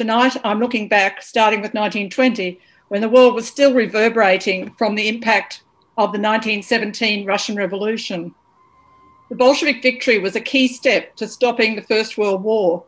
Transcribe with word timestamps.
Tonight, 0.00 0.34
I'm 0.44 0.60
looking 0.60 0.88
back, 0.88 1.20
starting 1.20 1.60
with 1.60 1.74
1920, 1.74 2.58
when 2.88 3.02
the 3.02 3.08
world 3.10 3.34
was 3.34 3.46
still 3.46 3.74
reverberating 3.74 4.72
from 4.78 4.94
the 4.94 5.08
impact 5.08 5.62
of 5.98 6.12
the 6.12 6.18
1917 6.18 7.26
Russian 7.26 7.54
Revolution. 7.54 8.34
The 9.28 9.36
Bolshevik 9.36 9.82
victory 9.82 10.18
was 10.18 10.34
a 10.34 10.40
key 10.40 10.68
step 10.68 11.16
to 11.16 11.28
stopping 11.28 11.76
the 11.76 11.82
First 11.82 12.16
World 12.16 12.42
War. 12.42 12.82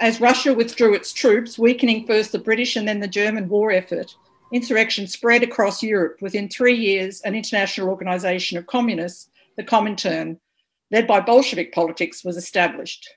As 0.00 0.20
Russia 0.20 0.52
withdrew 0.52 0.92
its 0.92 1.14
troops, 1.14 1.58
weakening 1.58 2.06
first 2.06 2.32
the 2.32 2.38
British 2.38 2.76
and 2.76 2.86
then 2.86 3.00
the 3.00 3.08
German 3.08 3.48
war 3.48 3.72
effort, 3.72 4.14
insurrection 4.52 5.06
spread 5.06 5.42
across 5.42 5.82
Europe. 5.82 6.18
Within 6.20 6.46
three 6.46 6.76
years, 6.76 7.22
an 7.22 7.34
international 7.34 7.88
organization 7.88 8.58
of 8.58 8.66
communists, 8.66 9.30
the 9.56 9.64
Comintern, 9.64 10.36
led 10.90 11.06
by 11.06 11.20
Bolshevik 11.20 11.72
politics, 11.72 12.22
was 12.22 12.36
established. 12.36 13.08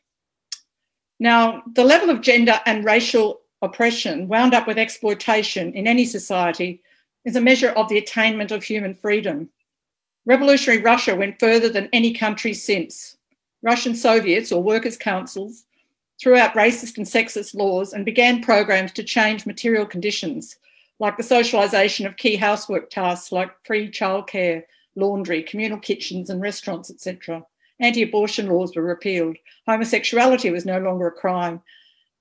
Now, 1.19 1.63
the 1.73 1.83
level 1.83 2.09
of 2.09 2.21
gender 2.21 2.59
and 2.65 2.83
racial 2.83 3.41
oppression 3.61 4.27
wound 4.27 4.53
up 4.53 4.67
with 4.67 4.77
exploitation 4.77 5.73
in 5.73 5.87
any 5.87 6.05
society 6.05 6.81
is 7.23 7.35
a 7.35 7.41
measure 7.41 7.69
of 7.69 7.89
the 7.89 7.97
attainment 7.97 8.51
of 8.51 8.63
human 8.63 8.93
freedom. 8.93 9.49
Revolutionary 10.25 10.81
Russia 10.81 11.15
went 11.15 11.39
further 11.39 11.69
than 11.69 11.89
any 11.93 12.13
country 12.13 12.53
since. 12.53 13.17
Russian 13.61 13.95
Soviets 13.95 14.51
or 14.51 14.61
workers' 14.61 14.97
councils 14.97 15.65
threw 16.21 16.35
out 16.35 16.53
racist 16.53 16.97
and 16.97 17.05
sexist 17.05 17.55
laws 17.55 17.93
and 17.93 18.05
began 18.05 18.41
programs 18.41 18.91
to 18.93 19.03
change 19.03 19.45
material 19.45 19.85
conditions, 19.85 20.57
like 20.99 21.17
the 21.17 21.23
socialisation 21.23 22.05
of 22.05 22.17
key 22.17 22.35
housework 22.35 22.89
tasks 22.89 23.31
like 23.31 23.51
free 23.65 23.89
childcare, 23.89 24.63
laundry, 24.95 25.43
communal 25.43 25.79
kitchens 25.79 26.29
and 26.29 26.41
restaurants, 26.41 26.89
etc. 26.89 27.43
Anti 27.79 28.01
abortion 28.03 28.47
laws 28.47 28.75
were 28.75 28.83
repealed. 28.83 29.37
Homosexuality 29.67 30.49
was 30.49 30.65
no 30.65 30.79
longer 30.79 31.07
a 31.07 31.11
crime. 31.11 31.61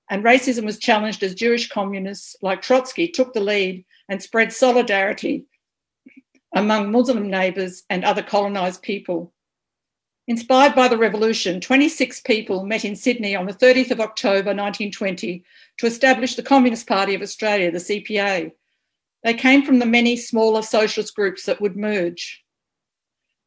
And 0.09 0.23
racism 0.23 0.65
was 0.65 0.77
challenged 0.77 1.23
as 1.23 1.33
Jewish 1.33 1.69
communists 1.69 2.35
like 2.41 2.61
Trotsky 2.61 3.07
took 3.07 3.33
the 3.33 3.39
lead 3.39 3.85
and 4.07 4.21
spread 4.21 4.53
solidarity 4.53 5.45
among 6.53 6.91
Muslim 6.91 7.29
neighbours 7.29 7.83
and 7.89 8.03
other 8.03 8.21
colonised 8.21 8.81
people. 8.81 9.33
Inspired 10.27 10.73
by 10.73 10.87
the 10.87 10.97
revolution, 10.97 11.61
26 11.61 12.21
people 12.21 12.65
met 12.65 12.85
in 12.85 12.95
Sydney 12.95 13.35
on 13.35 13.45
the 13.45 13.53
30th 13.53 13.91
of 13.91 13.99
October 13.99 14.55
1920 14.55 15.43
to 15.77 15.85
establish 15.85 16.35
the 16.35 16.43
Communist 16.43 16.87
Party 16.87 17.13
of 17.13 17.21
Australia, 17.21 17.71
the 17.71 17.77
CPA. 17.77 18.51
They 19.23 19.33
came 19.33 19.63
from 19.63 19.79
the 19.79 19.85
many 19.85 20.17
smaller 20.17 20.61
socialist 20.61 21.15
groups 21.15 21.45
that 21.45 21.61
would 21.61 21.75
merge. 21.75 22.43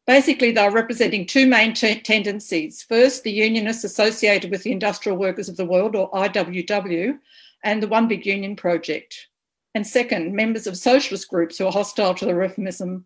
Basically, 0.09 0.53
they 0.53 0.63
are 0.63 0.73
representing 0.73 1.27
two 1.27 1.47
main 1.47 1.75
t- 1.75 2.01
tendencies. 2.01 2.83
First, 2.83 3.25
the 3.25 3.31
unionists 3.31 3.85
associated 3.85 4.51
with 4.51 4.63
the 4.63 4.73
Industrial 4.73 5.19
Workers 5.19 5.51
of 5.51 5.59
the 5.59 5.67
World, 5.67 5.95
or 5.95 6.11
IWW, 6.13 7.19
and 7.63 7.83
the 7.83 7.89
One 7.89 8.09
Big 8.09 8.25
Union 8.25 8.57
Project. 8.57 9.29
And 9.75 9.87
second, 9.87 10.35
members 10.35 10.67
of 10.67 10.79
socialist 10.79 11.29
groups 11.29 11.59
who 11.59 11.67
are 11.67 11.73
hostile 11.73 12.15
to 12.15 12.25
the 12.25 12.33
reformism 12.33 13.03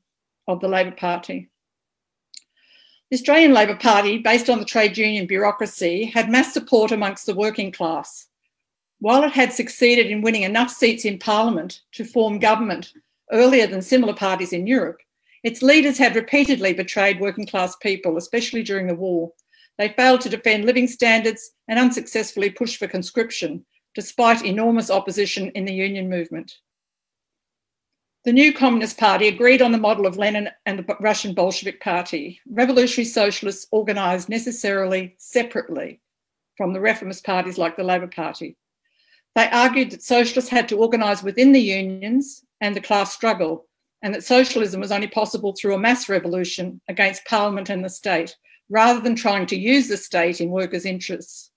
of 0.46 0.60
the 0.60 0.68
Labor 0.68 0.92
Party. 0.92 1.50
The 3.10 3.16
Australian 3.16 3.52
Labor 3.52 3.74
Party, 3.74 4.18
based 4.18 4.48
on 4.48 4.60
the 4.60 4.64
trade 4.64 4.96
union 4.96 5.26
bureaucracy, 5.26 6.04
had 6.04 6.30
mass 6.30 6.54
support 6.54 6.92
amongst 6.92 7.26
the 7.26 7.34
working 7.34 7.72
class. 7.72 8.28
While 9.00 9.24
it 9.24 9.32
had 9.32 9.52
succeeded 9.52 10.06
in 10.06 10.22
winning 10.22 10.44
enough 10.44 10.70
seats 10.70 11.04
in 11.04 11.18
Parliament 11.18 11.80
to 11.94 12.04
form 12.04 12.38
government 12.38 12.92
earlier 13.32 13.66
than 13.66 13.82
similar 13.82 14.14
parties 14.14 14.52
in 14.52 14.68
Europe, 14.68 15.00
its 15.42 15.62
leaders 15.62 15.98
had 15.98 16.14
repeatedly 16.14 16.72
betrayed 16.72 17.20
working 17.20 17.46
class 17.46 17.76
people, 17.76 18.16
especially 18.16 18.62
during 18.62 18.86
the 18.86 18.94
war. 18.94 19.32
They 19.78 19.88
failed 19.88 20.20
to 20.22 20.28
defend 20.28 20.64
living 20.64 20.86
standards 20.86 21.52
and 21.68 21.78
unsuccessfully 21.78 22.50
pushed 22.50 22.76
for 22.76 22.86
conscription, 22.86 23.64
despite 23.94 24.44
enormous 24.44 24.90
opposition 24.90 25.50
in 25.50 25.64
the 25.64 25.74
union 25.74 26.08
movement. 26.08 26.52
The 28.24 28.32
new 28.32 28.52
Communist 28.52 28.98
Party 28.98 29.26
agreed 29.26 29.62
on 29.62 29.72
the 29.72 29.78
model 29.78 30.06
of 30.06 30.16
Lenin 30.16 30.48
and 30.64 30.78
the 30.78 30.96
Russian 31.00 31.34
Bolshevik 31.34 31.80
Party. 31.80 32.40
Revolutionary 32.48 33.06
socialists 33.06 33.66
organised 33.72 34.28
necessarily 34.28 35.16
separately 35.18 36.00
from 36.56 36.72
the 36.72 36.80
reformist 36.80 37.24
parties 37.24 37.58
like 37.58 37.76
the 37.76 37.82
Labor 37.82 38.06
Party. 38.06 38.56
They 39.34 39.48
argued 39.50 39.90
that 39.90 40.04
socialists 40.04 40.50
had 40.50 40.68
to 40.68 40.78
organise 40.78 41.24
within 41.24 41.50
the 41.50 41.60
unions 41.60 42.44
and 42.60 42.76
the 42.76 42.80
class 42.80 43.12
struggle 43.12 43.66
and 44.02 44.14
that 44.14 44.24
socialism 44.24 44.80
was 44.80 44.92
only 44.92 45.06
possible 45.06 45.52
through 45.52 45.74
a 45.74 45.78
mass 45.78 46.08
revolution 46.08 46.80
against 46.88 47.24
Parliament 47.24 47.70
and 47.70 47.84
the 47.84 47.88
state, 47.88 48.36
rather 48.68 49.00
than 49.00 49.14
trying 49.14 49.46
to 49.46 49.56
use 49.56 49.88
the 49.88 49.96
state 49.96 50.40
in 50.40 50.50
workers' 50.50 50.84
interests. 50.84 51.50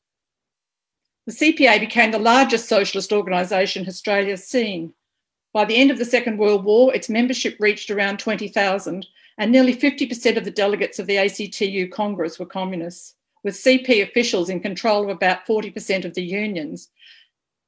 The 1.25 1.33
CPA 1.33 1.79
became 1.79 2.11
the 2.11 2.19
largest 2.19 2.69
socialist 2.69 3.11
organisation 3.11 3.87
Australia's 3.87 4.47
seen. 4.47 4.93
By 5.53 5.65
the 5.65 5.77
end 5.77 5.89
of 5.89 5.97
the 5.97 6.05
Second 6.05 6.37
World 6.37 6.63
War, 6.63 6.93
its 6.93 7.09
membership 7.09 7.55
reached 7.59 7.89
around 7.89 8.19
20,000, 8.19 9.07
and 9.39 9.51
nearly 9.51 9.75
50% 9.75 10.37
of 10.37 10.45
the 10.45 10.51
delegates 10.51 10.99
of 10.99 11.07
the 11.07 11.17
ACTU 11.17 11.89
Congress 11.89 12.37
were 12.37 12.45
communists, 12.45 13.15
with 13.43 13.55
CP 13.55 14.03
officials 14.03 14.49
in 14.49 14.59
control 14.59 15.03
of 15.03 15.09
about 15.09 15.47
40% 15.47 16.05
of 16.05 16.13
the 16.13 16.23
unions 16.23 16.89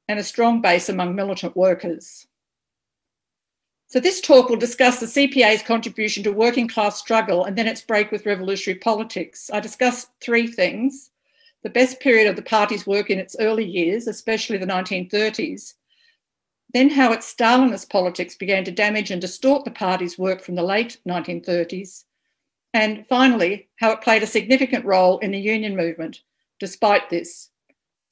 and 0.06 0.20
a 0.20 0.24
strong 0.24 0.60
base 0.60 0.88
among 0.88 1.16
militant 1.16 1.56
workers. 1.56 2.27
So, 3.90 4.00
this 4.00 4.20
talk 4.20 4.50
will 4.50 4.56
discuss 4.56 5.00
the 5.00 5.06
CPA's 5.06 5.62
contribution 5.62 6.22
to 6.24 6.30
working 6.30 6.68
class 6.68 6.98
struggle 6.98 7.44
and 7.44 7.56
then 7.56 7.66
its 7.66 7.80
break 7.80 8.12
with 8.12 8.26
revolutionary 8.26 8.78
politics. 8.78 9.50
I 9.50 9.60
discuss 9.60 10.08
three 10.20 10.46
things 10.46 11.10
the 11.62 11.70
best 11.70 11.98
period 11.98 12.28
of 12.28 12.36
the 12.36 12.42
party's 12.42 12.86
work 12.86 13.10
in 13.10 13.18
its 13.18 13.34
early 13.40 13.64
years, 13.64 14.06
especially 14.06 14.58
the 14.58 14.66
1930s, 14.66 15.74
then 16.72 16.90
how 16.90 17.12
its 17.12 17.34
Stalinist 17.34 17.90
politics 17.90 18.36
began 18.36 18.62
to 18.64 18.70
damage 18.70 19.10
and 19.10 19.20
distort 19.20 19.64
the 19.64 19.70
party's 19.70 20.18
work 20.18 20.42
from 20.42 20.54
the 20.54 20.62
late 20.62 20.98
1930s, 21.08 22.04
and 22.74 23.06
finally, 23.06 23.68
how 23.76 23.90
it 23.90 24.02
played 24.02 24.22
a 24.22 24.26
significant 24.26 24.84
role 24.84 25.18
in 25.18 25.32
the 25.32 25.40
union 25.40 25.74
movement 25.74 26.20
despite 26.60 27.08
this, 27.08 27.50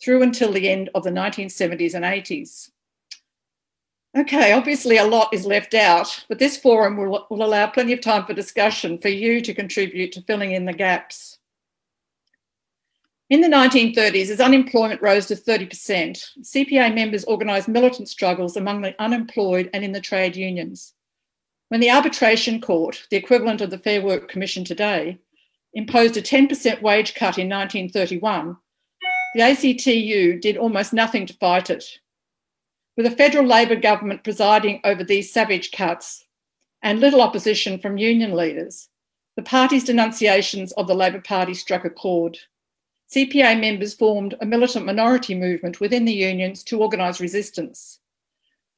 through 0.01 0.23
until 0.23 0.53
the 0.53 0.69
end 0.69 0.89
of 0.95 1.05
the 1.05 1.11
1970s 1.11 1.95
and 1.95 2.05
80s. 2.05 2.71
Okay, 4.17 4.53
obviously 4.53 4.97
a 4.97 5.05
lot 5.05 5.35
is 5.35 5.45
left 5.45 5.75
out, 5.75 6.25
but 6.27 6.39
this 6.39 6.57
forum 6.57 6.97
will, 6.97 7.27
will 7.29 7.45
allow 7.45 7.67
plenty 7.67 7.93
of 7.93 8.01
time 8.01 8.25
for 8.25 8.33
discussion 8.33 8.97
for 8.99 9.09
you 9.09 9.43
to 9.43 9.53
contribute 9.53 10.13
to 10.13 10.23
filling 10.23 10.53
in 10.53 10.65
the 10.65 10.73
gaps. 10.73 11.39
In 13.29 13.43
the 13.43 13.49
1930s, 13.49 14.31
as 14.31 14.41
unemployment 14.41 15.03
rose 15.03 15.27
to 15.27 15.35
30%, 15.35 15.69
CPA 16.41 16.95
members 16.95 17.27
organised 17.27 17.69
militant 17.69 18.09
struggles 18.09 18.57
among 18.57 18.81
the 18.81 18.95
unemployed 18.99 19.69
and 19.75 19.85
in 19.85 19.93
the 19.93 20.01
trade 20.01 20.35
unions. 20.35 20.95
When 21.69 21.81
the 21.81 21.91
Arbitration 21.91 22.63
Court, 22.63 23.07
the 23.11 23.17
equivalent 23.19 23.61
of 23.61 23.69
the 23.71 23.79
Fair 23.79 24.01
Work 24.01 24.29
Commission 24.29 24.65
today, 24.65 25.19
imposed 25.75 26.17
a 26.17 26.23
10% 26.23 26.81
wage 26.81 27.15
cut 27.15 27.37
in 27.37 27.51
1931, 27.51 28.57
the 29.35 29.43
ACTU 29.43 30.41
did 30.41 30.57
almost 30.57 30.95
nothing 30.95 31.27
to 31.27 31.35
fight 31.35 31.69
it. 31.69 31.99
With 32.97 33.05
a 33.05 33.11
federal 33.11 33.45
Labor 33.45 33.77
government 33.77 34.25
presiding 34.25 34.81
over 34.83 35.05
these 35.05 35.31
savage 35.31 35.71
cuts 35.71 36.25
and 36.83 36.99
little 36.99 37.21
opposition 37.21 37.79
from 37.79 37.99
union 37.99 38.33
leaders, 38.33 38.89
the 39.37 39.43
party's 39.43 39.85
denunciations 39.85 40.73
of 40.73 40.87
the 40.87 40.95
Labor 40.95 41.21
Party 41.21 41.53
struck 41.53 41.85
a 41.85 41.91
chord. 41.91 42.39
CPA 43.15 43.61
members 43.61 43.93
formed 43.93 44.35
a 44.41 44.47
militant 44.47 44.87
minority 44.87 45.35
movement 45.35 45.79
within 45.79 46.07
the 46.07 46.15
unions 46.15 46.65
to 46.65 46.81
organise 46.81 47.21
resistance. 47.21 48.01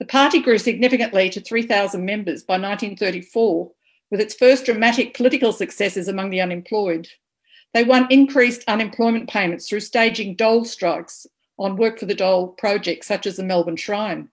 The 0.00 0.04
party 0.04 0.40
grew 0.40 0.58
significantly 0.58 1.30
to 1.30 1.40
3,000 1.40 2.04
members 2.04 2.42
by 2.42 2.54
1934, 2.54 3.70
with 4.10 4.20
its 4.20 4.34
first 4.34 4.64
dramatic 4.64 5.14
political 5.14 5.52
successes 5.52 6.08
among 6.08 6.30
the 6.30 6.40
unemployed. 6.40 7.06
They 7.72 7.84
won 7.84 8.08
increased 8.10 8.64
unemployment 8.66 9.30
payments 9.30 9.68
through 9.68 9.80
staging 9.80 10.34
dole 10.34 10.64
strikes 10.64 11.24
on 11.58 11.76
work 11.76 11.98
for 11.98 12.06
the 12.06 12.14
dole 12.14 12.48
projects 12.48 13.06
such 13.06 13.26
as 13.26 13.36
the 13.36 13.42
Melbourne 13.42 13.76
Shrine. 13.76 14.28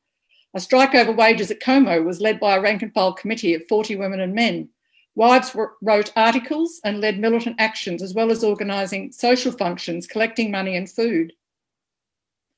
A 0.53 0.59
strike 0.59 0.95
over 0.95 1.11
wages 1.11 1.51
at 1.51 1.59
Como 1.59 2.01
was 2.01 2.21
led 2.21 2.39
by 2.39 2.55
a 2.55 2.61
rank 2.61 2.81
and 2.81 2.93
file 2.93 3.13
committee 3.13 3.53
of 3.53 3.67
40 3.67 3.97
women 3.97 4.21
and 4.21 4.33
men. 4.33 4.69
Wives 5.15 5.55
wrote 5.81 6.13
articles 6.15 6.79
and 6.83 7.01
led 7.01 7.19
militant 7.19 7.55
actions, 7.59 8.01
as 8.01 8.13
well 8.13 8.31
as 8.31 8.43
organising 8.43 9.11
social 9.11 9.51
functions, 9.51 10.07
collecting 10.07 10.51
money 10.51 10.75
and 10.75 10.89
food. 10.89 11.33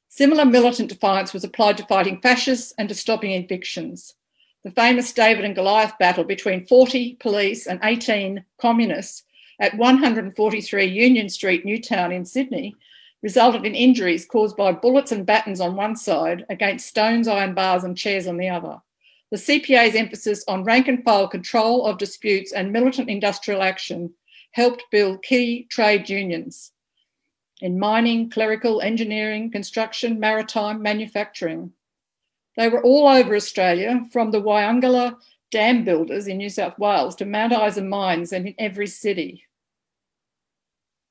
Similar 0.09 0.45
militant 0.45 0.89
defiance 0.89 1.33
was 1.33 1.43
applied 1.43 1.77
to 1.77 1.85
fighting 1.85 2.19
fascists 2.21 2.73
and 2.77 2.89
to 2.89 2.95
stopping 2.95 3.31
evictions. 3.31 4.15
The 4.63 4.71
famous 4.71 5.13
David 5.13 5.45
and 5.45 5.55
Goliath 5.55 5.97
battle 5.99 6.23
between 6.23 6.65
40 6.65 7.15
police 7.19 7.67
and 7.67 7.79
18 7.83 8.43
communists 8.59 9.23
at 9.59 9.77
143 9.77 10.85
Union 10.85 11.29
Street, 11.29 11.65
Newtown 11.65 12.11
in 12.11 12.25
Sydney 12.25 12.75
resulted 13.23 13.65
in 13.65 13.75
injuries 13.75 14.25
caused 14.25 14.55
by 14.55 14.71
bullets 14.71 15.11
and 15.11 15.25
batons 15.25 15.59
on 15.59 15.75
one 15.75 15.95
side 15.95 16.45
against 16.49 16.87
stones, 16.87 17.27
iron 17.27 17.53
bars, 17.53 17.83
and 17.83 17.97
chairs 17.97 18.27
on 18.27 18.37
the 18.37 18.49
other. 18.49 18.79
The 19.31 19.37
CPA's 19.37 19.95
emphasis 19.95 20.43
on 20.47 20.63
rank 20.63 20.87
and 20.87 21.03
file 21.03 21.27
control 21.27 21.85
of 21.85 21.97
disputes 21.97 22.53
and 22.53 22.71
militant 22.71 23.09
industrial 23.09 23.61
action 23.61 24.13
helped 24.51 24.83
build 24.91 25.23
key 25.23 25.67
trade 25.69 26.09
unions. 26.09 26.71
in 27.59 27.79
mining, 27.79 28.29
clerical, 28.29 28.81
engineering, 28.81 29.49
construction, 29.51 30.19
maritime, 30.19 30.79
manufacturing. 30.81 31.73
They 32.55 32.69
were 32.69 32.83
all 32.83 33.07
over 33.07 33.35
Australia, 33.35 34.05
from 34.11 34.29
the 34.29 34.41
Wyangala 34.41 35.17
dam 35.49 35.83
builders 35.83 36.27
in 36.27 36.37
New 36.37 36.49
South 36.49 36.77
Wales 36.77 37.15
to 37.15 37.25
Mount 37.25 37.53
Isa 37.53 37.81
mines 37.81 38.31
and 38.31 38.47
in 38.47 38.55
every 38.59 38.87
city. 38.87 39.46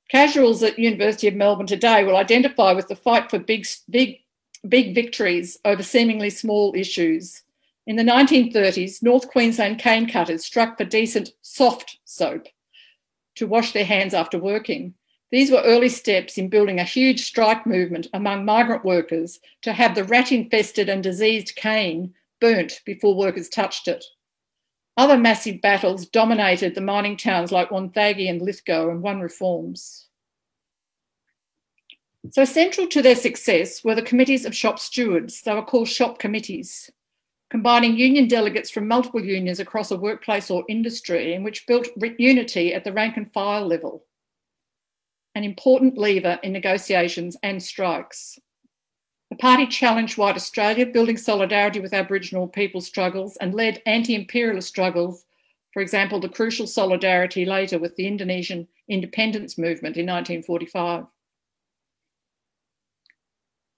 Casuals 0.09 0.63
at 0.63 0.79
University 0.79 1.27
of 1.27 1.35
Melbourne 1.35 1.67
today 1.67 2.03
will 2.03 2.15
identify 2.15 2.71
with 2.71 2.87
the 2.87 2.95
fight 2.95 3.29
for 3.29 3.39
big, 3.39 3.67
big, 3.89 4.19
big 4.67 4.95
victories 4.95 5.57
over 5.65 5.83
seemingly 5.83 6.29
small 6.29 6.73
issues. 6.75 7.43
In 7.85 7.97
the 7.97 8.03
1930s, 8.03 9.03
North 9.03 9.27
Queensland 9.27 9.79
cane 9.79 10.07
cutters 10.07 10.45
struck 10.45 10.77
for 10.77 10.85
decent 10.85 11.31
soft 11.41 11.99
soap 12.05 12.47
to 13.35 13.47
wash 13.47 13.73
their 13.73 13.85
hands 13.85 14.13
after 14.13 14.39
working. 14.39 14.93
These 15.29 15.51
were 15.51 15.61
early 15.61 15.89
steps 15.89 16.37
in 16.37 16.47
building 16.47 16.79
a 16.79 16.85
huge 16.85 17.25
strike 17.25 17.65
movement 17.65 18.07
among 18.13 18.45
migrant 18.45 18.85
workers 18.85 19.39
to 19.63 19.73
have 19.73 19.93
the 19.93 20.05
rat 20.05 20.31
infested 20.31 20.87
and 20.87 21.03
diseased 21.03 21.55
cane 21.57 22.13
burnt 22.39 22.81
before 22.85 23.15
workers 23.15 23.49
touched 23.49 23.89
it. 23.89 24.05
Other 24.97 25.17
massive 25.17 25.61
battles 25.61 26.07
dominated 26.07 26.73
the 26.73 26.81
mining 26.81 27.17
towns 27.17 27.51
like 27.51 27.69
Wonthaggi 27.69 28.29
and 28.29 28.41
Lithgow 28.41 28.89
and 28.89 29.01
won 29.01 29.21
reforms. 29.21 30.07
So, 32.31 32.43
central 32.43 32.87
to 32.87 33.01
their 33.01 33.15
success 33.15 33.83
were 33.83 33.95
the 33.95 34.01
committees 34.01 34.43
of 34.43 34.55
shop 34.55 34.79
stewards. 34.79 35.41
They 35.43 35.53
were 35.53 35.61
called 35.61 35.87
shop 35.87 36.19
committees, 36.19 36.89
combining 37.49 37.95
union 37.95 38.27
delegates 38.27 38.71
from 38.71 38.87
multiple 38.87 39.23
unions 39.23 39.59
across 39.59 39.91
a 39.91 39.97
workplace 39.97 40.49
or 40.49 40.65
industry, 40.67 41.35
and 41.35 41.45
which 41.45 41.67
built 41.67 41.87
unity 42.17 42.73
at 42.73 42.83
the 42.83 42.91
rank 42.91 43.15
and 43.15 43.31
file 43.31 43.65
level 43.65 44.03
an 45.37 45.43
important 45.43 45.99
lever 45.99 46.39
in 46.41 46.51
negotiations 46.51 47.37
and 47.43 47.61
strikes. 47.61 48.39
The 49.29 49.35
party 49.35 49.67
challenged 49.67 50.17
white 50.17 50.35
Australia, 50.35 50.85
building 50.85 51.17
solidarity 51.17 51.79
with 51.79 51.93
Aboriginal 51.93 52.47
people 52.47 52.81
struggles 52.81 53.37
and 53.37 53.53
led 53.53 53.81
anti 53.85 54.15
imperialist 54.15 54.69
struggles, 54.69 55.25
for 55.73 55.81
example, 55.81 56.19
the 56.19 56.29
crucial 56.29 56.65
solidarity 56.65 57.45
later 57.45 57.77
with 57.77 57.95
the 57.97 58.07
Indonesian 58.07 58.67
independence 58.87 59.57
movement 59.57 59.97
in 59.97 60.05
1945. 60.05 61.05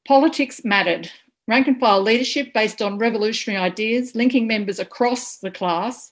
Politics 0.08 0.62
mattered. 0.64 1.12
Rank 1.48 1.68
and 1.68 1.80
file 1.80 2.02
leadership 2.02 2.54
based 2.54 2.82
on 2.82 3.00
revolutionary 3.00 3.60
ideas, 3.60 4.16
linking 4.16 4.46
members 4.46 4.80
across 4.80 5.38
the 5.38 5.50
class, 5.50 6.12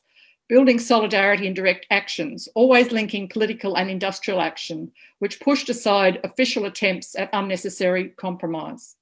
building 0.50 0.80
solidarity 0.80 1.46
in 1.46 1.54
direct 1.54 1.86
actions, 1.92 2.48
always 2.56 2.92
linking 2.92 3.30
political 3.30 3.78
and 3.78 3.90
industrial 3.90 4.42
action, 4.42 4.92
which 5.20 5.40
pushed 5.40 5.70
aside 5.70 6.20
official 6.24 6.66
attempts 6.66 7.16
at 7.16 7.30
unnecessary 7.34 8.10
compromise. 8.18 8.96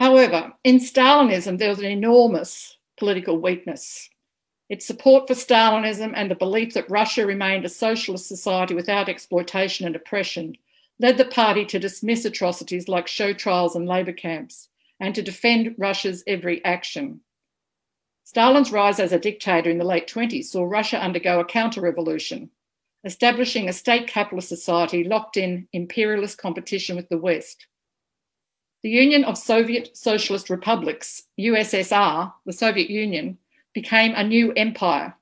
However, 0.00 0.54
in 0.64 0.78
Stalinism, 0.78 1.58
there 1.58 1.68
was 1.68 1.78
an 1.80 1.84
enormous 1.84 2.78
political 2.96 3.38
weakness. 3.38 4.08
Its 4.70 4.86
support 4.86 5.28
for 5.28 5.34
Stalinism 5.34 6.14
and 6.16 6.30
the 6.30 6.34
belief 6.34 6.72
that 6.72 6.88
Russia 6.88 7.26
remained 7.26 7.66
a 7.66 7.68
socialist 7.68 8.26
society 8.26 8.72
without 8.72 9.10
exploitation 9.10 9.86
and 9.86 9.94
oppression 9.94 10.56
led 11.00 11.18
the 11.18 11.26
party 11.26 11.66
to 11.66 11.78
dismiss 11.78 12.24
atrocities 12.24 12.88
like 12.88 13.08
show 13.08 13.34
trials 13.34 13.76
and 13.76 13.86
labour 13.86 14.12
camps 14.12 14.70
and 15.00 15.14
to 15.14 15.22
defend 15.22 15.74
Russia's 15.76 16.24
every 16.26 16.64
action. 16.64 17.20
Stalin's 18.24 18.72
rise 18.72 19.00
as 19.00 19.12
a 19.12 19.18
dictator 19.18 19.68
in 19.68 19.76
the 19.76 19.84
late 19.84 20.08
20s 20.08 20.44
saw 20.44 20.64
Russia 20.64 20.98
undergo 20.98 21.40
a 21.40 21.44
counter 21.44 21.82
revolution, 21.82 22.50
establishing 23.04 23.68
a 23.68 23.72
state 23.72 24.06
capitalist 24.06 24.48
society 24.48 25.04
locked 25.04 25.36
in 25.36 25.68
imperialist 25.74 26.38
competition 26.38 26.96
with 26.96 27.08
the 27.10 27.18
West. 27.18 27.66
The 28.82 28.88
Union 28.90 29.24
of 29.24 29.36
Soviet 29.36 29.94
Socialist 29.94 30.48
Republics, 30.48 31.24
USSR, 31.38 32.32
the 32.46 32.52
Soviet 32.52 32.88
Union, 32.88 33.36
became 33.74 34.14
a 34.14 34.24
new 34.24 34.52
empire. 34.52 35.14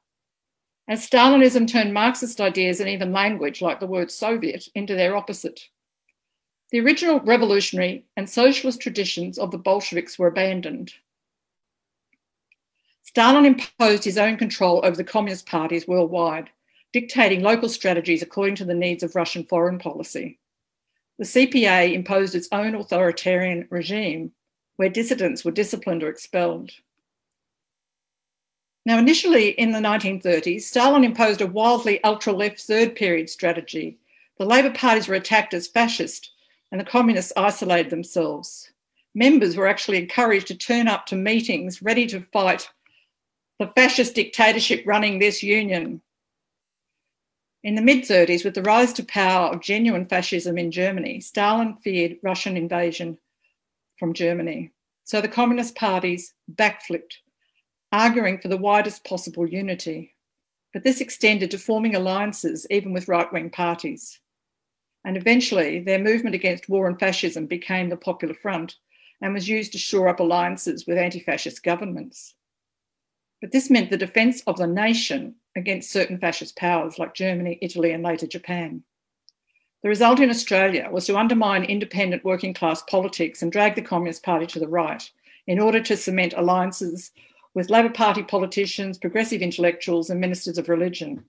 As 0.87 1.05
Stalinism 1.05 1.67
turned 1.67 1.93
Marxist 1.93 2.41
ideas 2.41 2.79
and 2.79 2.89
even 2.89 3.13
language, 3.13 3.61
like 3.61 3.81
the 3.81 3.87
word 3.87 4.13
Soviet, 4.13 4.69
into 4.77 4.95
their 4.95 5.17
opposite. 5.17 5.69
The 6.71 6.79
original 6.79 7.19
revolutionary 7.21 8.05
and 8.17 8.31
socialist 8.31 8.81
traditions 8.81 9.39
of 9.39 9.51
the 9.51 9.59
Bolsheviks 9.59 10.21
were 10.21 10.29
abandoned. 10.29 10.95
Stalin 13.03 13.45
imposed 13.45 14.05
his 14.05 14.19
own 14.19 14.37
control 14.37 14.81
over 14.85 14.97
the 14.97 15.03
communist 15.03 15.47
parties 15.47 15.89
worldwide, 15.89 16.49
dictating 16.93 17.43
local 17.43 17.69
strategies 17.69 18.23
according 18.23 18.55
to 18.55 18.65
the 18.65 18.75
needs 18.75 19.03
of 19.03 19.17
Russian 19.17 19.45
foreign 19.45 19.81
policy. 19.81 20.39
The 21.19 21.25
CPA 21.25 21.93
imposed 21.93 22.37
its 22.37 22.49
own 22.53 22.77
authoritarian 22.77 23.67
regime, 23.71 24.33
where 24.77 24.89
dissidents 24.89 25.45
were 25.45 25.51
disciplined 25.51 26.05
or 26.05 26.09
expelled. 26.09 26.71
Now, 28.87 28.99
initially 28.99 29.51
in 29.51 29.73
the 29.73 29.81
1930s, 29.81 30.63
Stalin 30.63 31.03
imposed 31.05 31.41
a 31.41 31.47
wildly 31.47 32.03
ultra 32.05 32.33
left 32.33 32.61
third 32.61 32.95
period 32.95 33.29
strategy. 33.29 33.99
The 34.39 34.47
Labour 34.47 34.71
parties 34.71 35.09
were 35.09 35.17
attacked 35.17 35.53
as 35.55 35.67
fascist, 35.67 36.31
and 36.71 36.81
the 36.81 36.85
communists 36.85 37.33
isolated 37.37 37.91
themselves. 37.91 38.71
Members 39.15 39.57
were 39.57 39.67
actually 39.67 39.99
encouraged 39.99 40.47
to 40.47 40.55
turn 40.55 40.87
up 40.87 41.05
to 41.07 41.17
meetings 41.17 41.83
ready 41.83 42.07
to 42.07 42.21
fight 42.33 42.71
the 43.59 43.67
fascist 43.67 44.15
dictatorship 44.15 44.85
running 44.87 45.19
this 45.19 45.43
union. 45.43 46.01
In 47.65 47.75
the 47.75 47.83
mid 47.83 48.05
30s, 48.05 48.45
with 48.45 48.55
the 48.55 48.63
rise 48.63 48.93
to 48.95 49.05
power 49.05 49.49
of 49.49 49.61
genuine 49.61 50.07
fascism 50.07 50.57
in 50.57 50.71
Germany, 50.71 51.21
Stalin 51.21 51.77
feared 51.77 52.19
Russian 52.23 52.57
invasion 52.57 53.19
from 53.99 54.15
Germany. 54.15 54.71
So 55.05 55.21
the 55.21 55.29
Communist 55.29 55.75
parties 55.75 56.35
backflipped, 56.53 57.15
arguing 57.91 58.39
for 58.39 58.47
the 58.47 58.57
widest 58.57 59.05
possible 59.05 59.49
unity. 59.49 60.15
But 60.73 60.85
this 60.85 61.01
extended 61.01 61.51
to 61.51 61.59
forming 61.59 61.97
alliances 61.97 62.65
even 62.71 62.93
with 62.93 63.09
right 63.09 63.33
wing 63.33 63.51
parties. 63.51 64.21
And 65.05 65.17
eventually, 65.17 65.81
their 65.81 65.99
movement 65.99 66.37
against 66.37 66.69
war 66.69 66.87
and 66.87 66.99
fascism 66.99 67.47
became 67.47 67.89
the 67.89 67.97
Popular 67.97 68.35
Front 68.35 68.77
and 69.21 69.35
was 69.35 69.49
used 69.49 69.73
to 69.73 69.79
shore 69.79 70.09
up 70.09 70.21
alliances 70.21 70.87
with 70.87 70.97
anti 70.97 71.19
fascist 71.19 71.65
governments. 71.65 72.35
But 73.41 73.51
this 73.51 73.69
meant 73.69 73.91
the 73.91 73.97
defence 73.97 74.43
of 74.47 74.59
the 74.59 74.67
nation 74.67 75.37
against 75.57 75.91
certain 75.91 76.19
fascist 76.19 76.57
powers 76.57 76.99
like 76.99 77.15
Germany, 77.15 77.59
Italy, 77.61 77.93
and 77.93 78.03
later 78.03 78.27
Japan. 78.27 78.83
The 79.83 79.89
result 79.89 80.21
in 80.21 80.31
Australia 80.31 80.89
was 80.91 81.07
to 81.07 81.17
undermine 81.17 81.65
independent 81.65 82.25
working 82.25 82.53
class 82.53 82.83
politics 82.83 83.43
and 83.43 83.53
drag 83.53 83.75
the 83.75 83.83
Communist 83.83 84.23
Party 84.23 84.47
to 84.47 84.59
the 84.59 84.69
right 84.69 85.09
in 85.47 85.59
order 85.59 85.81
to 85.81 85.97
cement 85.97 86.35
alliances 86.37 87.13
with 87.55 87.71
Labor 87.71 87.91
Party 87.91 88.23
politicians, 88.23 88.99
progressive 88.99 89.41
intellectuals, 89.41 90.11
and 90.11 90.21
ministers 90.21 90.59
of 90.59 90.69
religion. 90.69 91.25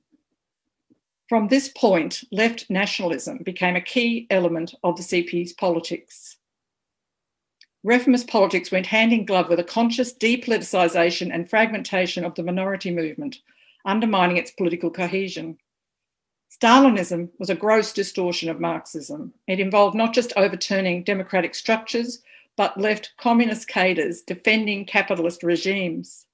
From 1.27 1.47
this 1.47 1.69
point, 1.69 2.23
left 2.31 2.69
nationalism 2.69 3.39
became 3.39 3.75
a 3.75 3.81
key 3.81 4.27
element 4.29 4.73
of 4.83 4.97
the 4.97 5.03
CP's 5.03 5.53
politics 5.53 6.37
reformist 7.83 8.27
politics 8.27 8.71
went 8.71 8.87
hand 8.87 9.13
in 9.13 9.25
glove 9.25 9.49
with 9.49 9.59
a 9.59 9.63
conscious 9.63 10.13
depoliticisation 10.13 11.33
and 11.33 11.49
fragmentation 11.49 12.25
of 12.25 12.35
the 12.35 12.43
minority 12.43 12.91
movement, 12.91 13.39
undermining 13.85 14.37
its 14.37 14.51
political 14.51 14.91
cohesion. 14.91 15.57
Stalinism 16.51 17.29
was 17.37 17.49
a 17.49 17.55
gross 17.55 17.93
distortion 17.93 18.49
of 18.49 18.59
Marxism. 18.59 19.33
It 19.47 19.59
involved 19.59 19.95
not 19.95 20.13
just 20.13 20.33
overturning 20.35 21.03
democratic 21.03 21.53
structures, 21.53 22.21
but 22.57 22.79
left 22.79 23.13
communist 23.17 23.67
cadres 23.67 24.21
defending 24.23 24.85
capitalist 24.85 25.43
regimes. 25.43 26.25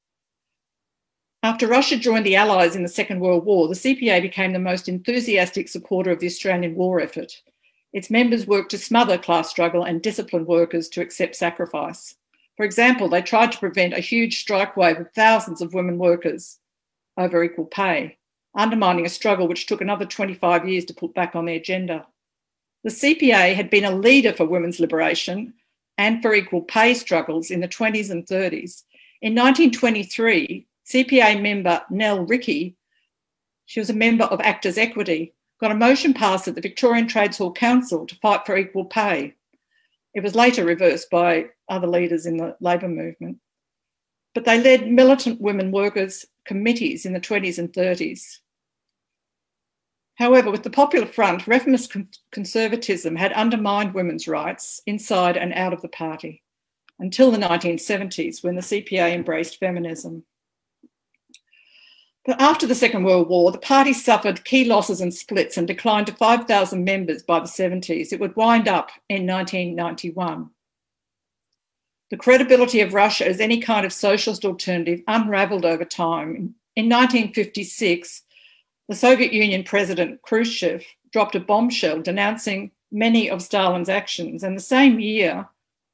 After 1.44 1.68
Russia 1.68 1.98
joined 1.98 2.26
the 2.26 2.38
Allies 2.38 2.76
in 2.76 2.82
the 2.82 2.90
Second 2.90 3.20
World 3.20 3.46
War, 3.46 3.68
the 3.68 3.76
CPA 3.76 4.22
became 4.22 4.52
the 4.52 4.58
most 4.58 4.90
enthusiastic 4.90 5.68
supporter 5.68 6.10
of 6.10 6.20
the 6.20 6.26
Australian 6.26 6.74
war 6.74 7.00
effort. 7.00 7.40
Its 7.94 8.10
members 8.10 8.48
worked 8.48 8.72
to 8.72 8.80
smother 8.80 9.18
class 9.18 9.50
struggle 9.50 9.84
and 9.84 10.02
discipline 10.02 10.46
workers 10.46 10.90
to 10.90 11.02
accept 11.02 11.36
sacrifice. 11.36 12.16
For 12.58 12.66
example, 12.66 13.10
they 13.10 13.22
tried 13.22 13.52
to 13.52 13.60
prevent 13.60 13.94
a 13.94 14.00
huge 14.00 14.40
strike 14.40 14.76
wave 14.76 15.00
of 15.00 15.12
thousands 15.12 15.62
of 15.62 15.74
women 15.74 16.00
workers 16.00 16.58
over 17.18 17.44
equal 17.44 17.66
pay, 17.66 18.18
undermining 18.56 19.06
a 19.06 19.10
struggle 19.10 19.48
which 19.48 19.66
took 19.66 19.82
another 19.82 20.06
25 20.06 20.68
years 20.68 20.86
to 20.86 20.94
put 20.94 21.14
back 21.14 21.36
on 21.36 21.46
the 21.46 21.56
agenda. 21.56 22.06
The 22.84 22.92
CPA 22.92 23.56
had 23.56 23.70
been 23.70 23.86
a 23.86 23.96
leader 23.96 24.34
for 24.34 24.46
women's 24.46 24.80
liberation 24.80 25.54
and 25.98 26.22
for 26.22 26.34
equal 26.34 26.62
pay 26.62 26.94
struggles 26.94 27.52
in 27.52 27.62
the 27.62 27.68
20s 27.68 28.12
and 28.12 28.26
30s. 28.26 28.84
In 29.22 29.34
1923, 29.34 30.68
CPA 30.86 31.42
member 31.42 31.82
Nell 31.90 32.26
Rickey, 32.26 32.76
she 33.66 33.80
was 33.80 33.90
a 33.90 33.94
member 33.94 34.26
of 34.26 34.42
Actors 34.42 34.78
Equity, 34.78 35.34
got 35.60 35.72
a 35.72 35.76
motion 35.76 36.14
passed 36.14 36.48
at 36.48 36.56
the 36.56 36.62
Victorian 36.62 37.08
Trades 37.08 37.38
Hall 37.38 37.54
Council 37.54 38.06
to 38.06 38.16
fight 38.16 38.46
for 38.46 38.58
equal 38.58 38.86
pay. 38.86 39.34
It 40.14 40.22
was 40.22 40.36
later 40.36 40.64
reversed 40.64 41.10
by 41.10 41.48
other 41.68 41.88
leaders 41.88 42.26
in 42.26 42.38
the 42.38 42.56
labour 42.60 42.88
movement. 42.88 43.40
But 44.34 44.46
they 44.46 44.62
led 44.62 44.92
militant 44.92 45.42
women 45.42 45.72
workers' 45.72 46.26
committees 46.46 47.06
in 47.06 47.14
the 47.14 47.20
20s 47.20 47.58
and 47.58 47.72
30s. 47.74 48.40
However, 50.16 50.50
with 50.50 50.64
the 50.64 50.70
Popular 50.70 51.06
Front, 51.06 51.46
reformist 51.46 51.96
conservatism 52.32 53.18
had 53.18 53.34
undermined 53.34 53.94
women's 53.94 54.28
rights 54.28 54.82
inside 54.86 55.36
and 55.36 55.54
out 55.54 55.74
of 55.74 55.82
the 55.82 55.90
party 55.90 56.42
until 57.00 57.32
the 57.32 57.38
1970s 57.38 58.44
when 58.44 58.56
the 58.56 58.62
CPA 58.62 59.14
embraced 59.14 59.60
feminism. 59.60 60.24
But 62.26 62.42
after 62.42 62.66
the 62.66 62.74
Second 62.74 63.04
World 63.04 63.30
War, 63.30 63.52
the 63.52 63.60
party 63.60 63.94
suffered 63.94 64.46
key 64.46 64.66
losses 64.66 65.02
and 65.02 65.14
splits 65.14 65.58
and 65.58 65.68
declined 65.68 66.08
to 66.08 66.14
5,000 66.14 66.84
members 66.84 67.22
by 67.22 67.40
the 67.40 67.46
70s. 67.46 68.12
It 68.12 68.20
would 68.20 68.36
wind 68.36 68.68
up 68.68 68.90
in 69.10 69.28
1991. 69.28 70.50
The 72.16 72.22
credibility 72.24 72.80
of 72.80 72.94
Russia 72.94 73.28
as 73.28 73.42
any 73.42 73.60
kind 73.60 73.86
of 73.86 73.92
socialist 73.92 74.46
alternative 74.46 75.02
unravelled 75.06 75.66
over 75.66 75.84
time. 75.84 76.56
In 76.78 76.88
1956, 76.88 78.24
the 78.88 78.96
Soviet 78.96 79.34
Union 79.34 79.66
President 79.66 80.22
Khrushchev 80.22 80.86
dropped 81.12 81.36
a 81.36 81.42
bombshell 81.42 82.02
denouncing 82.02 82.72
many 82.90 83.30
of 83.30 83.42
Stalin's 83.42 83.90
actions. 83.90 84.44
And 84.46 84.56
the 84.56 84.62
same 84.62 85.02
year, 85.02 85.50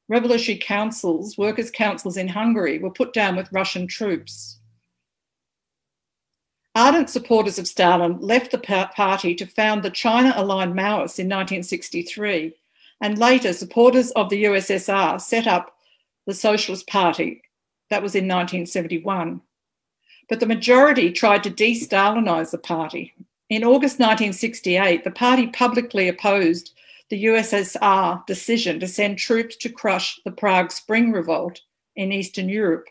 revolutionary 0.08 0.60
councils, 0.60 1.36
workers' 1.36 1.72
councils 1.72 2.16
in 2.16 2.28
Hungary, 2.28 2.78
were 2.78 2.92
put 2.92 3.12
down 3.12 3.34
with 3.34 3.50
Russian 3.50 3.88
troops. 3.88 4.60
Ardent 6.76 7.10
supporters 7.10 7.58
of 7.58 7.66
Stalin 7.66 8.20
left 8.20 8.52
the 8.52 8.58
party 8.94 9.34
to 9.34 9.44
found 9.44 9.82
the 9.82 9.90
China 9.90 10.32
aligned 10.36 10.74
Maoists 10.74 11.18
in 11.18 11.26
1963, 11.26 12.54
and 13.00 13.18
later 13.18 13.52
supporters 13.52 14.12
of 14.12 14.30
the 14.30 14.44
USSR 14.44 15.20
set 15.20 15.48
up 15.48 15.78
the 16.26 16.34
Socialist 16.34 16.86
Party. 16.86 17.42
That 17.90 18.02
was 18.02 18.14
in 18.14 18.24
1971. 18.24 19.40
But 20.28 20.40
the 20.40 20.46
majority 20.46 21.12
tried 21.12 21.42
to 21.44 21.50
de 21.50 21.74
Stalinize 21.74 22.50
the 22.50 22.58
party. 22.58 23.12
In 23.50 23.64
August 23.64 23.98
1968, 23.98 25.04
the 25.04 25.10
party 25.10 25.48
publicly 25.48 26.08
opposed 26.08 26.72
the 27.10 27.24
USSR 27.24 28.24
decision 28.26 28.80
to 28.80 28.88
send 28.88 29.18
troops 29.18 29.56
to 29.56 29.68
crush 29.68 30.18
the 30.24 30.30
Prague 30.30 30.72
Spring 30.72 31.12
Revolt 31.12 31.60
in 31.96 32.12
Eastern 32.12 32.48
Europe. 32.48 32.86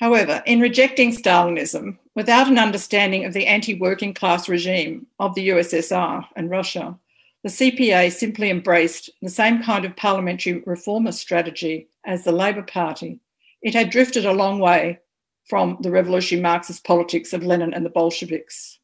However, 0.00 0.42
in 0.46 0.60
rejecting 0.60 1.12
Stalinism, 1.12 1.98
without 2.14 2.48
an 2.48 2.58
understanding 2.58 3.24
of 3.24 3.34
the 3.34 3.46
anti 3.46 3.78
working 3.78 4.14
class 4.14 4.48
regime 4.48 5.06
of 5.18 5.34
the 5.34 5.50
USSR 5.50 6.26
and 6.34 6.48
Russia, 6.48 6.98
the 7.44 7.50
CPA 7.50 8.10
simply 8.10 8.48
embraced 8.48 9.10
the 9.20 9.28
same 9.28 9.62
kind 9.62 9.84
of 9.84 9.94
parliamentary 9.96 10.62
reformist 10.64 11.20
strategy 11.20 11.90
as 12.06 12.24
the 12.24 12.32
Labour 12.32 12.62
Party. 12.62 13.20
It 13.60 13.74
had 13.74 13.90
drifted 13.90 14.24
a 14.24 14.32
long 14.32 14.60
way 14.60 15.00
from 15.46 15.76
the 15.82 15.90
revolutionary 15.90 16.42
Marxist 16.42 16.84
politics 16.84 17.34
of 17.34 17.44
Lenin 17.44 17.74
and 17.74 17.84
the 17.84 17.90
Bolsheviks. 17.90 18.78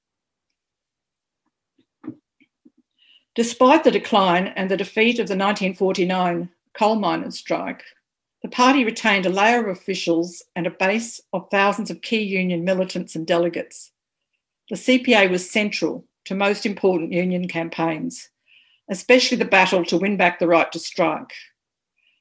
Despite 3.34 3.82
the 3.82 3.90
decline 3.90 4.48
and 4.48 4.70
the 4.70 4.76
defeat 4.76 5.18
of 5.18 5.28
the 5.28 5.36
1949 5.36 6.50
coal 6.74 6.96
miners' 6.96 7.38
strike, 7.38 7.82
the 8.42 8.50
party 8.50 8.84
retained 8.84 9.24
a 9.24 9.30
layer 9.30 9.66
of 9.66 9.74
officials 9.74 10.42
and 10.54 10.66
a 10.66 10.70
base 10.70 11.18
of 11.32 11.48
thousands 11.50 11.90
of 11.90 12.02
key 12.02 12.20
union 12.20 12.64
militants 12.64 13.14
and 13.16 13.26
delegates. 13.26 13.92
The 14.68 14.76
CPA 14.76 15.30
was 15.30 15.50
central 15.50 16.04
to 16.26 16.34
most 16.34 16.66
important 16.66 17.12
union 17.12 17.48
campaigns, 17.48 18.28
especially 18.90 19.38
the 19.38 19.44
battle 19.44 19.84
to 19.84 19.96
win 19.96 20.16
back 20.16 20.38
the 20.38 20.48
right 20.48 20.70
to 20.72 20.78
strike. 20.78 21.32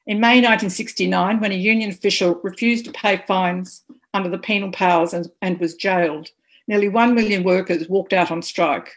In 0.06 0.20
May 0.20 0.38
1969, 0.38 1.40
when 1.40 1.52
a 1.52 1.56
union 1.56 1.90
official 1.90 2.40
refused 2.44 2.86
to 2.86 2.92
pay 2.92 3.18
fines 3.28 3.84
under 4.14 4.30
the 4.30 4.38
penal 4.38 4.72
powers 4.72 5.14
and, 5.14 5.28
and 5.42 5.60
was 5.60 5.76
jailed, 5.76 6.30
nearly 6.68 6.88
1 6.88 7.14
million 7.14 7.44
workers 7.44 7.90
walked 7.90 8.14
out 8.14 8.32
on 8.32 8.42
strike, 8.42 8.92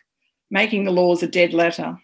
making 0.50 0.84
the 0.84 0.90
laws 0.90 1.22
a 1.22 1.26
dead 1.26 1.52
letter. 1.52 1.98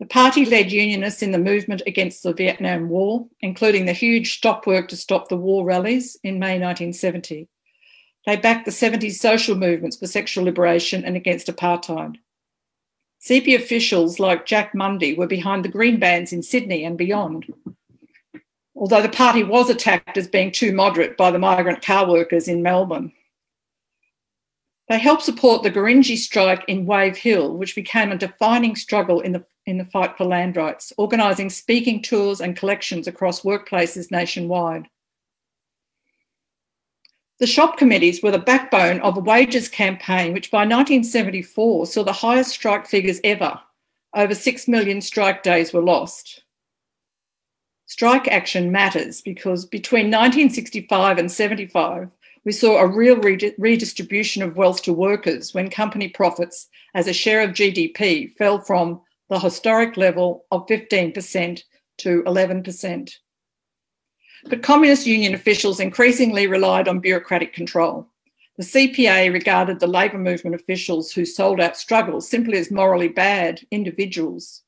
The 0.00 0.06
party 0.06 0.44
led 0.44 0.72
unionists 0.72 1.22
in 1.22 1.30
the 1.30 1.38
movement 1.38 1.82
against 1.86 2.22
the 2.22 2.34
Vietnam 2.34 2.88
War, 2.88 3.26
including 3.40 3.86
the 3.86 3.92
huge 3.92 4.36
Stop 4.36 4.66
Work 4.66 4.88
to 4.88 4.96
Stop 4.96 5.28
the 5.28 5.36
War 5.36 5.64
rallies 5.64 6.18
in 6.24 6.38
May 6.38 6.58
1970. 6.58 7.48
They 8.26 8.36
backed 8.36 8.64
the 8.64 8.70
70s 8.70 9.14
social 9.14 9.54
movements 9.54 9.96
for 9.96 10.06
sexual 10.06 10.44
liberation 10.44 11.04
and 11.04 11.16
against 11.16 11.46
apartheid. 11.46 12.16
CP 13.24 13.56
officials 13.56 14.20
like 14.20 14.44
Jack 14.44 14.74
Mundey 14.74 15.16
were 15.16 15.26
behind 15.26 15.64
the 15.64 15.70
Green 15.70 15.98
Bans 15.98 16.32
in 16.32 16.42
Sydney 16.42 16.84
and 16.84 16.98
beyond. 16.98 17.46
Although 18.76 19.00
the 19.00 19.08
party 19.08 19.42
was 19.42 19.70
attacked 19.70 20.18
as 20.18 20.28
being 20.28 20.52
too 20.52 20.72
moderate 20.72 21.16
by 21.16 21.30
the 21.30 21.38
migrant 21.38 21.82
car 21.82 22.06
workers 22.06 22.48
in 22.48 22.62
Melbourne. 22.62 23.12
They 24.90 24.98
helped 24.98 25.22
support 25.22 25.62
the 25.62 25.70
Gurindji 25.70 26.18
strike 26.18 26.64
in 26.68 26.84
Wave 26.84 27.16
Hill, 27.16 27.56
which 27.56 27.74
became 27.74 28.12
a 28.12 28.18
defining 28.18 28.76
struggle 28.76 29.20
in 29.20 29.32
the 29.32 29.44
in 29.64 29.78
the 29.78 29.86
fight 29.86 30.18
for 30.18 30.24
land 30.26 30.58
rights, 30.58 30.92
organising 30.98 31.48
speaking 31.48 32.02
tours 32.02 32.42
and 32.42 32.54
collections 32.54 33.06
across 33.06 33.40
workplaces 33.40 34.10
nationwide. 34.10 34.86
The 37.40 37.46
shop 37.46 37.78
committees 37.78 38.22
were 38.22 38.30
the 38.30 38.38
backbone 38.38 39.00
of 39.00 39.16
a 39.16 39.20
wages 39.20 39.68
campaign, 39.68 40.32
which 40.32 40.52
by 40.52 40.58
1974 40.58 41.86
saw 41.86 42.04
the 42.04 42.12
highest 42.12 42.50
strike 42.50 42.86
figures 42.86 43.20
ever. 43.24 43.58
Over 44.14 44.34
6 44.34 44.68
million 44.68 45.00
strike 45.00 45.42
days 45.42 45.72
were 45.72 45.82
lost. 45.82 46.44
Strike 47.86 48.28
action 48.28 48.70
matters 48.70 49.20
because 49.20 49.66
between 49.66 50.06
1965 50.06 51.18
and 51.18 51.30
75, 51.30 52.08
we 52.44 52.52
saw 52.52 52.78
a 52.78 52.86
real 52.86 53.16
redistribution 53.16 54.42
of 54.42 54.56
wealth 54.56 54.82
to 54.82 54.92
workers 54.92 55.54
when 55.54 55.70
company 55.70 56.08
profits 56.08 56.68
as 56.94 57.08
a 57.08 57.12
share 57.12 57.42
of 57.42 57.50
GDP 57.50 58.32
fell 58.36 58.60
from 58.60 59.00
the 59.28 59.38
historic 59.40 59.96
level 59.96 60.44
of 60.52 60.66
15% 60.66 61.62
to 61.98 62.22
11%. 62.22 63.14
But 64.44 64.62
Communist 64.62 65.06
Union 65.06 65.34
officials 65.34 65.80
increasingly 65.80 66.46
relied 66.46 66.88
on 66.88 67.00
bureaucratic 67.00 67.52
control. 67.52 68.08
The 68.56 68.64
CPA 68.64 69.32
regarded 69.32 69.80
the 69.80 69.86
labour 69.86 70.18
movement 70.18 70.54
officials 70.54 71.12
who 71.12 71.24
sold 71.24 71.60
out 71.60 71.76
struggles 71.76 72.28
simply 72.28 72.58
as 72.58 72.70
morally 72.70 73.08
bad 73.08 73.60
individuals 73.70 74.62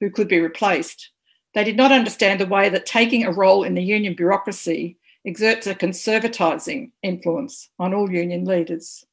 who 0.00 0.10
could 0.10 0.28
be 0.28 0.40
replaced. 0.40 1.10
They 1.54 1.64
did 1.64 1.76
not 1.76 1.92
understand 1.92 2.40
the 2.40 2.46
way 2.46 2.68
that 2.68 2.84
taking 2.84 3.24
a 3.24 3.32
role 3.32 3.62
in 3.64 3.74
the 3.74 3.82
union 3.82 4.14
bureaucracy 4.14 4.98
exerts 5.24 5.66
a 5.66 5.74
conservatising 5.74 6.92
influence 7.02 7.70
on 7.78 7.94
all 7.94 8.10
union 8.10 8.44
leaders. 8.44 9.06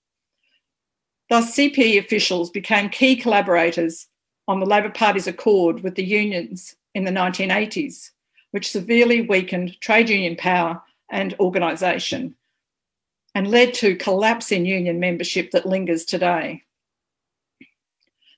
Thus, 1.30 1.56
CPA 1.56 2.00
officials 2.00 2.50
became 2.50 2.90
key 2.90 3.16
collaborators 3.16 4.08
on 4.48 4.60
the 4.60 4.66
Labor 4.66 4.90
Party's 4.90 5.28
accord 5.28 5.82
with 5.82 5.96
the 5.96 6.04
unions 6.04 6.76
in 6.94 7.06
the 7.06 7.12
1980s, 7.12 8.10
which 8.52 8.70
severely 8.70 9.22
weakened 9.22 9.80
trade 9.82 10.10
union 10.10 10.36
power 10.36 10.82
and 11.10 11.36
organisation 11.40 12.36
and 13.34 13.50
led 13.50 13.74
to 13.74 13.96
collapse 13.96 14.52
in 14.52 14.66
union 14.66 15.00
membership 15.00 15.52
that 15.52 15.66
lingers 15.66 16.06
today. 16.06 16.64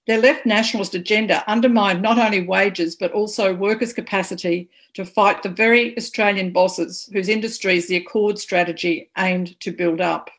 Their 0.05 0.19
left 0.19 0.45
nationalist 0.45 0.95
agenda 0.95 1.49
undermined 1.49 2.01
not 2.01 2.19
only 2.19 2.45
wages 2.45 2.95
but 2.95 3.13
also 3.13 3.53
workers' 3.53 3.93
capacity 3.93 4.69
to 4.95 5.05
fight 5.05 5.41
the 5.41 5.49
very 5.49 5.95
Australian 5.97 6.51
bosses 6.51 7.09
whose 7.13 7.29
industries 7.29 7.87
the 7.87 7.95
Accord 7.95 8.37
strategy 8.37 9.09
aimed 9.17 9.59
to 9.61 9.71
build 9.71 10.01
up. 10.01 10.29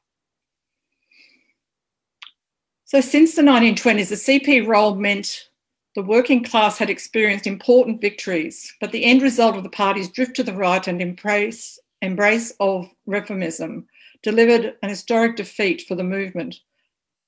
So, 2.85 3.01
since 3.01 3.35
the 3.35 3.43
1920s, 3.43 4.11
the 4.11 4.15
CP 4.15 4.67
role 4.67 4.95
meant 4.95 5.49
the 5.95 6.03
working 6.03 6.43
class 6.43 6.77
had 6.77 6.91
experienced 6.91 7.47
important 7.47 8.01
victories, 8.01 8.75
but 8.81 8.91
the 8.91 9.05
end 9.05 9.23
result 9.23 9.57
of 9.57 9.63
the 9.63 9.71
party's 9.71 10.09
drift 10.09 10.35
to 10.37 10.43
the 10.43 10.53
right 10.53 10.87
and 10.89 11.01
embrace, 11.01 11.79
embrace 12.03 12.53
of 12.59 12.91
reformism 13.09 13.85
delivered 14.23 14.75
an 14.83 14.89
historic 14.89 15.37
defeat 15.37 15.83
for 15.83 15.95
the 15.95 16.03
movement, 16.03 16.57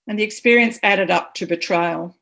and 0.08 0.18
the 0.18 0.24
experience 0.24 0.80
added 0.82 1.10
up 1.10 1.34
to 1.34 1.46
betrayal. 1.46 2.16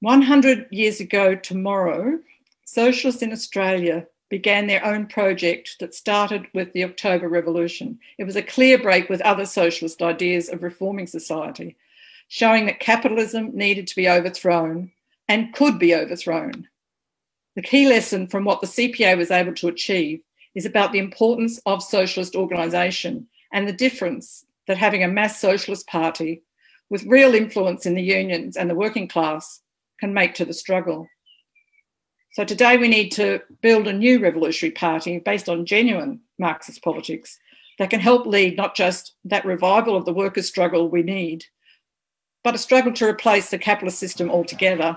100 0.00 0.66
years 0.70 1.00
ago 1.00 1.34
tomorrow, 1.34 2.18
socialists 2.66 3.22
in 3.22 3.32
Australia 3.32 4.06
began 4.28 4.66
their 4.66 4.84
own 4.84 5.06
project 5.06 5.76
that 5.80 5.94
started 5.94 6.46
with 6.52 6.70
the 6.72 6.84
October 6.84 7.28
Revolution. 7.28 7.98
It 8.18 8.24
was 8.24 8.36
a 8.36 8.42
clear 8.42 8.76
break 8.76 9.08
with 9.08 9.22
other 9.22 9.46
socialist 9.46 10.02
ideas 10.02 10.50
of 10.50 10.62
reforming 10.62 11.06
society 11.06 11.76
showing 12.28 12.66
that 12.66 12.80
capitalism 12.80 13.50
needed 13.54 13.86
to 13.86 13.96
be 13.96 14.08
overthrown 14.08 14.90
and 15.28 15.52
could 15.52 15.78
be 15.78 15.94
overthrown. 15.94 16.68
The 17.56 17.62
key 17.62 17.88
lesson 17.88 18.26
from 18.26 18.44
what 18.44 18.60
the 18.60 18.66
CPA 18.66 19.16
was 19.16 19.30
able 19.30 19.54
to 19.54 19.68
achieve 19.68 20.20
is 20.54 20.66
about 20.66 20.92
the 20.92 20.98
importance 20.98 21.60
of 21.66 21.82
socialist 21.82 22.34
organisation 22.34 23.28
and 23.52 23.68
the 23.68 23.72
difference 23.72 24.44
that 24.66 24.76
having 24.76 25.04
a 25.04 25.08
mass 25.08 25.38
socialist 25.40 25.86
party 25.86 26.42
with 26.90 27.04
real 27.04 27.34
influence 27.34 27.86
in 27.86 27.94
the 27.94 28.02
unions 28.02 28.56
and 28.56 28.68
the 28.68 28.74
working 28.74 29.08
class 29.08 29.60
can 30.00 30.12
make 30.12 30.34
to 30.34 30.44
the 30.44 30.52
struggle. 30.52 31.08
So 32.32 32.44
today 32.44 32.76
we 32.76 32.88
need 32.88 33.10
to 33.10 33.40
build 33.62 33.86
a 33.86 33.92
new 33.92 34.18
revolutionary 34.18 34.72
party 34.72 35.18
based 35.20 35.48
on 35.48 35.66
genuine 35.66 36.20
Marxist 36.38 36.82
politics 36.82 37.38
that 37.78 37.90
can 37.90 38.00
help 38.00 38.26
lead 38.26 38.56
not 38.56 38.74
just 38.74 39.14
that 39.24 39.44
revival 39.44 39.96
of 39.96 40.04
the 40.04 40.12
workers' 40.12 40.48
struggle 40.48 40.88
we 40.88 41.02
need, 41.02 41.44
but 42.44 42.54
a 42.54 42.58
struggle 42.58 42.92
to 42.92 43.06
replace 43.06 43.50
the 43.50 43.58
capitalist 43.58 43.98
system 43.98 44.30
altogether. 44.30 44.96